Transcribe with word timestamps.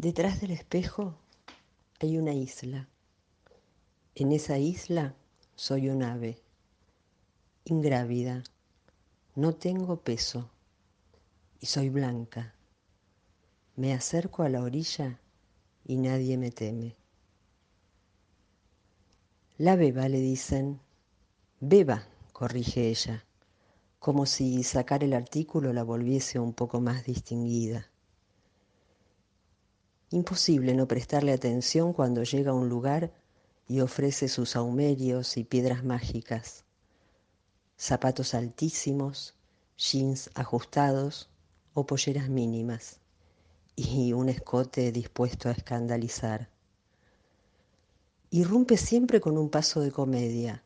Detrás 0.00 0.40
del 0.40 0.52
espejo 0.52 1.14
hay 2.00 2.16
una 2.16 2.32
isla. 2.32 2.88
En 4.14 4.32
esa 4.32 4.56
isla 4.56 5.14
soy 5.56 5.90
un 5.90 6.02
ave, 6.02 6.40
ingrávida, 7.66 8.42
no 9.34 9.54
tengo 9.54 10.00
peso 10.00 10.50
y 11.60 11.66
soy 11.66 11.90
blanca. 11.90 12.54
Me 13.76 13.92
acerco 13.92 14.42
a 14.42 14.48
la 14.48 14.62
orilla 14.62 15.20
y 15.84 15.98
nadie 15.98 16.38
me 16.38 16.50
teme. 16.50 16.96
La 19.58 19.76
beba, 19.76 20.08
le 20.08 20.20
dicen. 20.20 20.80
Beba, 21.60 22.08
corrige 22.32 22.88
ella, 22.88 23.26
como 23.98 24.24
si 24.24 24.62
sacar 24.62 25.04
el 25.04 25.12
artículo 25.12 25.74
la 25.74 25.82
volviese 25.82 26.38
un 26.38 26.54
poco 26.54 26.80
más 26.80 27.04
distinguida. 27.04 27.90
Imposible 30.12 30.74
no 30.74 30.88
prestarle 30.88 31.32
atención 31.32 31.92
cuando 31.92 32.24
llega 32.24 32.50
a 32.50 32.54
un 32.54 32.68
lugar 32.68 33.12
y 33.68 33.80
ofrece 33.80 34.28
sus 34.28 34.56
aumerios 34.56 35.36
y 35.36 35.44
piedras 35.44 35.84
mágicas. 35.84 36.64
Zapatos 37.78 38.34
altísimos, 38.34 39.34
jeans 39.78 40.30
ajustados 40.34 41.30
o 41.74 41.86
polleras 41.86 42.28
mínimas 42.28 42.98
y 43.76 44.12
un 44.12 44.28
escote 44.28 44.90
dispuesto 44.90 45.48
a 45.48 45.52
escandalizar. 45.52 46.48
Irrumpe 48.30 48.76
siempre 48.76 49.20
con 49.20 49.38
un 49.38 49.48
paso 49.48 49.80
de 49.80 49.92
comedia. 49.92 50.64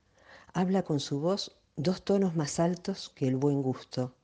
Habla 0.55 0.85
con 0.85 1.01
su 1.01 1.21
voz 1.21 1.55
dos 1.77 2.03
tonos 2.03 2.35
más 2.35 2.59
altos 2.61 3.13
que 3.15 3.29
el 3.29 3.37
buen 3.37 3.63
gusto 3.63 4.15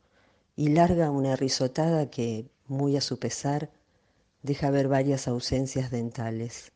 y 0.57 0.69
larga 0.69 1.11
una 1.11 1.37
risotada 1.37 2.11
que, 2.11 2.49
muy 2.67 2.97
a 2.97 3.01
su 3.03 3.19
pesar, 3.19 3.71
deja 4.43 4.71
ver 4.71 4.89
varias 4.89 5.29
ausencias 5.29 5.91
dentales. 5.91 6.73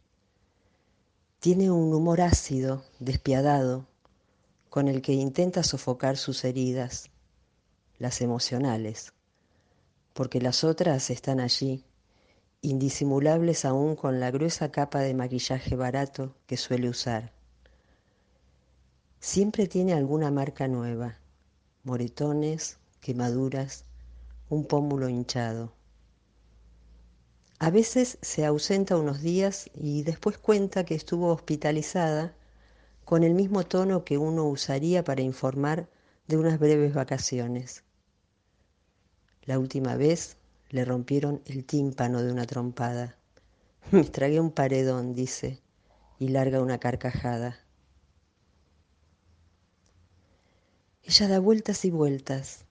Tiene 1.40 1.70
un 1.70 1.92
humor 1.92 2.20
ácido, 2.20 2.84
despiadado, 3.00 3.86
con 4.70 4.88
el 4.88 5.02
que 5.02 5.12
intenta 5.12 5.62
sofocar 5.62 6.16
sus 6.16 6.44
heridas, 6.44 7.10
las 7.98 8.20
emocionales, 8.20 9.12
porque 10.12 10.40
las 10.40 10.64
otras 10.64 11.10
están 11.10 11.40
allí, 11.40 11.84
indisimulables 12.60 13.64
aún 13.64 13.94
con 13.94 14.20
la 14.20 14.30
gruesa 14.30 14.72
capa 14.72 15.00
de 15.00 15.14
maquillaje 15.14 15.76
barato 15.76 16.34
que 16.46 16.56
suele 16.56 16.88
usar. 16.88 17.32
Siempre 19.20 19.66
tiene 19.66 19.92
alguna 19.92 20.30
marca 20.30 20.66
nueva, 20.66 21.18
moretones, 21.82 22.78
quemaduras, 23.00 23.84
un 24.48 24.66
pómulo 24.66 25.08
hinchado. 25.08 25.72
A 27.64 27.70
veces 27.70 28.18
se 28.20 28.44
ausenta 28.44 28.98
unos 28.98 29.22
días 29.22 29.70
y 29.72 30.02
después 30.02 30.36
cuenta 30.36 30.84
que 30.84 30.94
estuvo 30.94 31.32
hospitalizada 31.32 32.34
con 33.06 33.24
el 33.24 33.32
mismo 33.32 33.64
tono 33.64 34.04
que 34.04 34.18
uno 34.18 34.44
usaría 34.44 35.02
para 35.02 35.22
informar 35.22 35.88
de 36.26 36.36
unas 36.36 36.58
breves 36.58 36.92
vacaciones. 36.92 37.82
La 39.44 39.58
última 39.58 39.96
vez 39.96 40.36
le 40.68 40.84
rompieron 40.84 41.40
el 41.46 41.64
tímpano 41.64 42.22
de 42.22 42.32
una 42.32 42.44
trompada. 42.44 43.16
Me 43.92 44.04
tragué 44.04 44.40
un 44.40 44.50
paredón, 44.50 45.14
dice, 45.14 45.62
y 46.18 46.28
larga 46.28 46.60
una 46.60 46.76
carcajada. 46.76 47.56
Ella 51.02 51.28
da 51.28 51.38
vueltas 51.38 51.86
y 51.86 51.90
vueltas, 51.90 52.66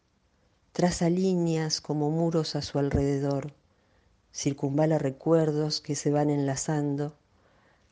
traza 0.71 1.09
líneas 1.09 1.81
como 1.81 2.11
muros 2.11 2.55
a 2.55 2.61
su 2.61 2.77
alrededor, 2.77 3.55
circunvala 4.33 4.97
recuerdos 4.97 5.79
que 5.81 5.95
se 5.95 6.11
van 6.11 6.29
enlazando, 6.29 7.15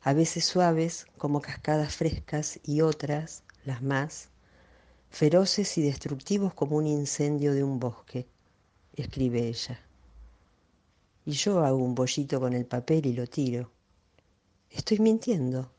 a 0.00 0.12
veces 0.12 0.44
suaves 0.44 1.06
como 1.16 1.40
cascadas 1.40 1.94
frescas 1.94 2.60
y 2.64 2.80
otras, 2.80 3.44
las 3.64 3.82
más, 3.82 4.28
feroces 5.10 5.78
y 5.78 5.82
destructivos 5.82 6.54
como 6.54 6.76
un 6.76 6.86
incendio 6.86 7.54
de 7.54 7.62
un 7.62 7.78
bosque, 7.78 8.26
escribe 8.96 9.46
ella 9.46 9.80
y 11.24 11.32
yo 11.32 11.64
hago 11.64 11.78
un 11.78 11.94
bollito 11.94 12.40
con 12.40 12.52
el 12.52 12.66
papel 12.66 13.06
y 13.06 13.12
lo 13.12 13.26
tiro. 13.26 13.70
Estoy 14.70 14.98
mintiendo. 14.98 15.70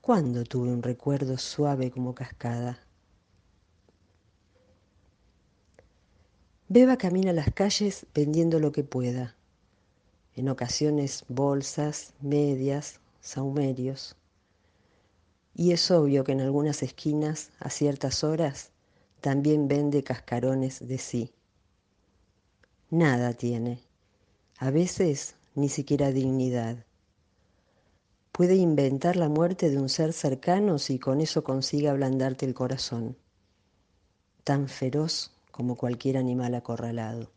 ¿Cuándo 0.00 0.44
tuve 0.44 0.70
un 0.70 0.82
recuerdo 0.82 1.36
suave 1.38 1.90
como 1.90 2.14
cascada? 2.14 2.78
Beba 6.68 6.96
camina 6.96 7.32
las 7.32 7.52
calles 7.52 8.06
vendiendo 8.14 8.60
lo 8.60 8.70
que 8.72 8.84
pueda. 8.84 9.34
En 10.36 10.48
ocasiones 10.48 11.24
bolsas, 11.28 12.14
medias, 12.20 13.00
saumerios. 13.20 14.16
Y 15.54 15.72
es 15.72 15.90
obvio 15.90 16.24
que 16.24 16.32
en 16.32 16.40
algunas 16.40 16.82
esquinas, 16.82 17.50
a 17.58 17.70
ciertas 17.70 18.24
horas, 18.24 18.70
también 19.20 19.68
vende 19.68 20.02
cascarones 20.02 20.86
de 20.86 20.98
sí. 20.98 21.32
Nada 22.90 23.34
tiene, 23.34 23.80
a 24.58 24.70
veces 24.70 25.36
ni 25.54 25.68
siquiera 25.68 26.10
dignidad. 26.10 26.84
Puede 28.32 28.56
inventar 28.56 29.16
la 29.16 29.28
muerte 29.28 29.70
de 29.70 29.78
un 29.78 29.88
ser 29.88 30.12
cercano 30.12 30.78
si 30.78 30.98
con 30.98 31.20
eso 31.20 31.44
consigue 31.44 31.88
ablandarte 31.88 32.46
el 32.46 32.54
corazón, 32.54 33.16
tan 34.44 34.68
feroz 34.68 35.32
como 35.50 35.76
cualquier 35.76 36.16
animal 36.16 36.54
acorralado. 36.54 37.30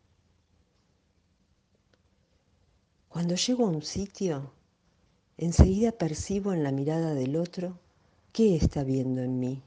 Cuando 3.13 3.35
llego 3.35 3.67
a 3.67 3.69
un 3.69 3.83
sitio, 3.83 4.49
enseguida 5.37 5.91
percibo 5.91 6.51
en 6.51 6.63
la 6.63 6.71
mirada 6.71 7.13
del 7.13 7.35
otro 7.35 7.77
qué 8.31 8.55
está 8.55 8.83
viendo 8.83 9.21
en 9.21 9.39
mí. 9.39 9.61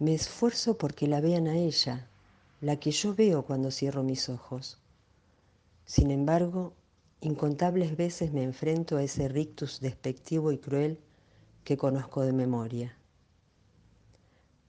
Me 0.00 0.14
esfuerzo 0.14 0.76
porque 0.76 1.06
la 1.06 1.20
vean 1.20 1.46
a 1.46 1.56
ella, 1.56 2.08
la 2.60 2.74
que 2.80 2.90
yo 2.90 3.14
veo 3.14 3.44
cuando 3.44 3.70
cierro 3.70 4.02
mis 4.02 4.28
ojos. 4.28 4.78
Sin 5.84 6.10
embargo, 6.10 6.72
incontables 7.20 7.96
veces 7.96 8.32
me 8.32 8.42
enfrento 8.42 8.96
a 8.96 9.04
ese 9.04 9.28
rictus 9.28 9.78
despectivo 9.78 10.50
y 10.50 10.58
cruel 10.58 10.98
que 11.62 11.76
conozco 11.76 12.22
de 12.22 12.32
memoria. 12.32 12.98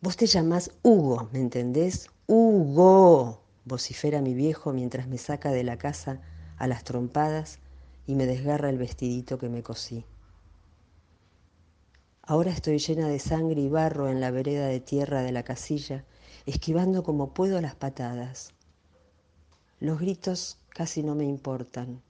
Vos 0.02 0.18
te 0.18 0.28
llamás 0.28 0.70
Hugo, 0.84 1.30
¿me 1.34 1.40
entendés? 1.40 2.12
Hugo, 2.28 3.42
vocifera 3.66 4.22
mi 4.22 4.36
viejo 4.36 4.72
mientras 4.72 5.08
me 5.08 5.18
saca 5.18 5.50
de 5.52 5.64
la 5.64 5.80
casa 5.80 6.22
a 6.60 6.68
las 6.68 6.84
trompadas 6.84 7.58
y 8.06 8.16
me 8.16 8.26
desgarra 8.26 8.70
el 8.70 8.78
vestidito 8.78 9.40
que 9.40 9.50
me 9.50 9.64
cosí. 9.64 10.06
Ahora 12.22 12.52
estoy 12.52 12.78
llena 12.78 13.08
de 13.08 13.18
sangre 13.18 13.60
y 13.60 13.70
barro 13.70 14.08
en 14.08 14.22
la 14.22 14.30
vereda 14.30 14.68
de 14.68 14.80
tierra 14.80 15.24
de 15.24 15.32
la 15.32 15.42
casilla, 15.42 16.06
esquivando 16.46 17.02
como 17.02 17.34
puedo 17.34 17.60
las 17.60 17.74
patadas. 17.74 18.54
Los 19.80 20.00
gritos 20.00 20.60
casi 20.70 21.02
no 21.02 21.16
me 21.16 21.24
importan, 21.26 22.04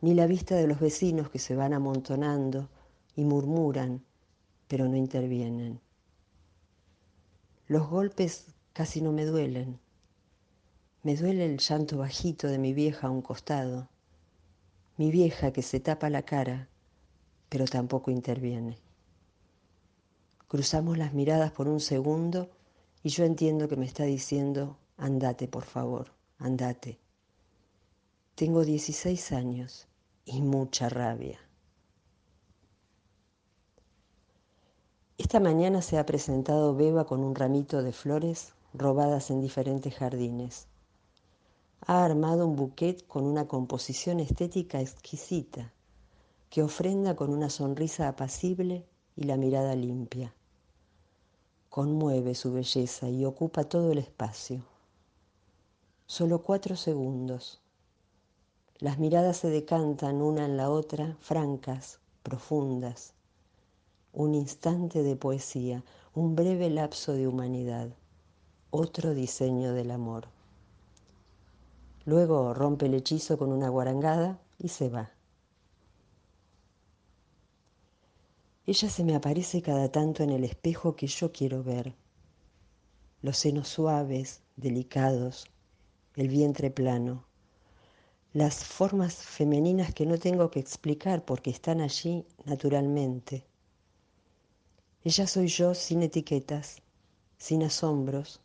ni 0.00 0.14
la 0.14 0.26
vista 0.26 0.54
de 0.54 0.66
los 0.66 0.80
vecinos 0.80 1.28
que 1.28 1.38
se 1.38 1.54
van 1.54 1.74
amontonando 1.74 2.70
y 3.16 3.24
murmuran, 3.24 4.02
pero 4.68 4.88
no 4.88 4.96
intervienen. 4.96 5.80
Los 7.66 7.88
golpes 7.88 8.46
casi 8.72 9.02
no 9.02 9.12
me 9.12 9.24
duelen. 9.24 9.78
Me 11.02 11.16
duele 11.16 11.46
el 11.46 11.56
llanto 11.56 11.96
bajito 11.96 12.46
de 12.46 12.58
mi 12.58 12.74
vieja 12.74 13.06
a 13.06 13.10
un 13.10 13.22
costado, 13.22 13.88
mi 14.98 15.10
vieja 15.10 15.50
que 15.50 15.62
se 15.62 15.80
tapa 15.80 16.10
la 16.10 16.22
cara, 16.22 16.68
pero 17.48 17.64
tampoco 17.64 18.10
interviene. 18.10 18.76
Cruzamos 20.46 20.98
las 20.98 21.14
miradas 21.14 21.52
por 21.52 21.68
un 21.68 21.80
segundo 21.80 22.50
y 23.02 23.08
yo 23.08 23.24
entiendo 23.24 23.66
que 23.66 23.76
me 23.76 23.86
está 23.86 24.04
diciendo, 24.04 24.76
andate 24.98 25.48
por 25.48 25.64
favor, 25.64 26.12
andate. 26.36 26.98
Tengo 28.34 28.62
16 28.62 29.32
años 29.32 29.88
y 30.26 30.42
mucha 30.42 30.90
rabia. 30.90 31.38
Esta 35.16 35.40
mañana 35.40 35.80
se 35.80 35.96
ha 35.96 36.04
presentado 36.04 36.76
Beba 36.76 37.06
con 37.06 37.20
un 37.20 37.34
ramito 37.34 37.82
de 37.82 37.92
flores 37.92 38.52
robadas 38.74 39.30
en 39.30 39.40
diferentes 39.40 39.94
jardines. 39.94 40.69
Ha 41.86 42.04
armado 42.04 42.46
un 42.46 42.56
bouquet 42.56 43.06
con 43.06 43.24
una 43.24 43.46
composición 43.46 44.20
estética 44.20 44.80
exquisita 44.80 45.72
que 46.48 46.62
ofrenda 46.62 47.16
con 47.16 47.30
una 47.30 47.50
sonrisa 47.50 48.08
apacible 48.08 48.86
y 49.16 49.24
la 49.24 49.36
mirada 49.36 49.74
limpia. 49.74 50.34
Conmueve 51.68 52.34
su 52.34 52.52
belleza 52.52 53.08
y 53.08 53.24
ocupa 53.24 53.64
todo 53.64 53.92
el 53.92 53.98
espacio. 53.98 54.64
Solo 56.06 56.42
cuatro 56.42 56.76
segundos 56.76 57.60
las 58.80 58.98
miradas 58.98 59.36
se 59.36 59.50
decantan 59.50 60.22
una 60.22 60.46
en 60.46 60.56
la 60.56 60.70
otra, 60.70 61.14
francas, 61.20 61.98
profundas. 62.22 63.12
Un 64.14 64.34
instante 64.34 65.02
de 65.02 65.16
poesía, 65.16 65.84
un 66.14 66.34
breve 66.34 66.70
lapso 66.70 67.12
de 67.12 67.28
humanidad, 67.28 67.90
otro 68.70 69.12
diseño 69.12 69.74
del 69.74 69.90
amor. 69.90 70.28
Luego 72.04 72.54
rompe 72.54 72.86
el 72.86 72.94
hechizo 72.94 73.36
con 73.38 73.52
una 73.52 73.68
guarangada 73.68 74.40
y 74.58 74.68
se 74.68 74.88
va. 74.88 75.10
Ella 78.66 78.88
se 78.88 79.04
me 79.04 79.14
aparece 79.14 79.62
cada 79.62 79.90
tanto 79.90 80.22
en 80.22 80.30
el 80.30 80.44
espejo 80.44 80.96
que 80.96 81.06
yo 81.06 81.32
quiero 81.32 81.62
ver. 81.62 81.94
Los 83.20 83.36
senos 83.36 83.68
suaves, 83.68 84.42
delicados, 84.56 85.46
el 86.16 86.28
vientre 86.28 86.70
plano, 86.70 87.26
las 88.32 88.64
formas 88.64 89.14
femeninas 89.14 89.92
que 89.92 90.06
no 90.06 90.18
tengo 90.18 90.50
que 90.50 90.60
explicar 90.60 91.24
porque 91.24 91.50
están 91.50 91.80
allí 91.80 92.24
naturalmente. 92.44 93.44
Ella 95.02 95.26
soy 95.26 95.48
yo 95.48 95.74
sin 95.74 96.02
etiquetas, 96.02 96.80
sin 97.38 97.64
asombros, 97.64 98.40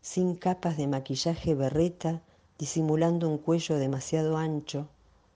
sin 0.00 0.36
capas 0.36 0.76
de 0.76 0.86
maquillaje 0.86 1.54
berreta 1.54 2.22
disimulando 2.64 3.28
un 3.28 3.36
cuello 3.36 3.76
demasiado 3.76 4.38
ancho 4.38 4.88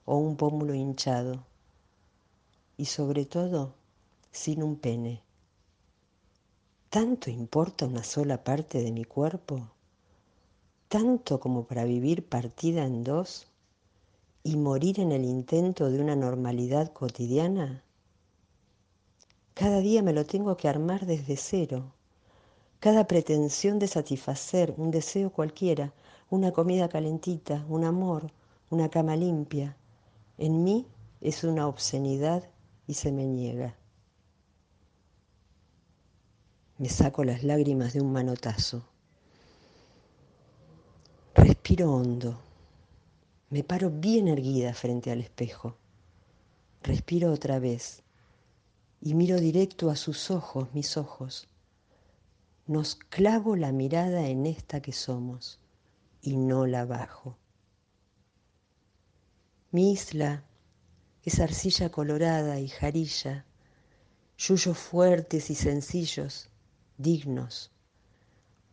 o 0.07 0.17
un 0.17 0.37
pómulo 0.37 0.73
hinchado. 0.73 1.45
Y 2.79 2.87
sobre 2.87 3.27
todo, 3.27 3.75
sin 4.31 4.63
un 4.63 4.77
pene. 4.77 5.21
¿Tanto 6.89 7.29
importa 7.29 7.85
una 7.85 8.03
sola 8.03 8.43
parte 8.45 8.83
de 8.83 8.93
mi 8.93 9.05
cuerpo? 9.05 9.69
¿Tanto 10.89 11.39
como 11.39 11.65
para 11.65 11.85
vivir 11.85 12.27
partida 12.27 12.87
en 12.87 13.05
dos 13.05 13.47
y 14.43 14.57
morir 14.57 14.99
en 14.99 15.13
el 15.13 15.27
intento 15.27 15.91
de 15.91 16.01
una 16.01 16.17
normalidad 16.17 16.95
cotidiana? 16.95 17.83
Cada 19.53 19.81
día 19.81 20.03
me 20.03 20.15
lo 20.15 20.25
tengo 20.25 20.57
que 20.57 20.67
armar 20.67 21.05
desde 21.05 21.37
cero. 21.37 21.93
Cada 22.81 23.09
pretensión 23.09 23.81
de 23.81 23.89
satisfacer 23.89 24.73
un 24.77 24.93
deseo 24.93 25.31
cualquiera, 25.31 25.93
una 26.31 26.53
comida 26.53 26.89
calentita, 26.89 27.65
un 27.69 27.85
amor, 27.85 28.31
una 28.71 28.89
cama 28.89 29.17
limpia, 29.17 29.77
en 30.37 30.63
mí 30.63 30.87
es 31.21 31.43
una 31.43 31.67
obscenidad 31.67 32.49
y 32.87 32.95
se 32.95 33.11
me 33.11 33.27
niega. 33.27 33.75
Me 36.79 36.89
saco 36.89 37.25
las 37.25 37.43
lágrimas 37.43 37.95
de 37.95 38.01
un 38.01 38.13
manotazo. 38.13 38.85
Respiro 41.35 41.93
hondo. 41.93 42.39
Me 43.51 43.65
paro 43.65 43.91
bien 43.91 44.29
erguida 44.29 44.73
frente 44.73 45.11
al 45.11 45.21
espejo. 45.21 45.75
Respiro 46.85 47.33
otra 47.33 47.59
vez 47.59 48.05
y 49.01 49.15
miro 49.15 49.39
directo 49.41 49.91
a 49.91 49.97
sus 49.97 50.31
ojos, 50.31 50.69
mis 50.73 50.97
ojos. 50.97 51.49
Nos 52.69 52.97
clavo 52.97 53.57
la 53.57 53.73
mirada 53.73 54.27
en 54.27 54.45
esta 54.45 54.83
que 54.83 54.93
somos 54.93 55.59
y 56.21 56.37
no 56.37 56.67
la 56.67 56.85
bajo. 56.85 57.39
Mi 59.71 59.93
isla 59.93 60.45
es 61.23 61.41
arcilla 61.41 61.89
colorada 61.89 62.61
y 62.61 62.69
jarilla, 62.69 63.47
yuyos 64.37 64.77
fuertes 64.77 65.49
y 65.49 65.55
sencillos 65.55 66.51
dignos, 66.99 67.73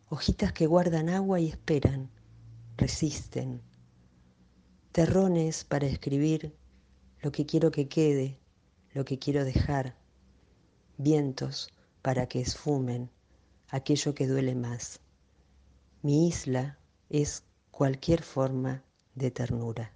hojitas 0.10 0.52
que 0.52 0.68
guardan 0.68 1.08
agua 1.08 1.40
y 1.40 1.48
esperan, 1.48 2.10
resisten, 2.76 3.62
terrones 4.92 5.64
para 5.64 5.88
escribir 5.88 6.54
lo 7.22 7.32
que 7.32 7.46
quiero 7.46 7.72
que 7.72 7.88
quede, 7.88 8.42
lo 8.92 9.06
que 9.06 9.20
quiero 9.20 9.46
dejar, 9.46 9.96
vientos 10.98 11.70
para 12.02 12.28
que 12.28 12.42
esfumen 12.42 13.10
aquello 13.70 14.14
que 14.14 14.28
duele 14.28 14.56
más. 14.56 15.00
Mi 16.02 16.28
isla 16.28 16.78
es 17.10 17.44
cualquier 17.72 18.22
forma 18.22 18.84
de 19.16 19.32
ternura. 19.32 19.95